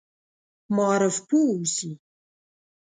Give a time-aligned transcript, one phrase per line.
[0.75, 1.91] معارف پوه اوسي.